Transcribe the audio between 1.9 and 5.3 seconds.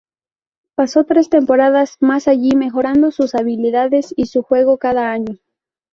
más allí, mejorando sus habilidades y su juego cada